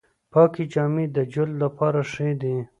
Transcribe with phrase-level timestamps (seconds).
[0.31, 2.55] پاکې جامې د جلد لپاره ښې دي۔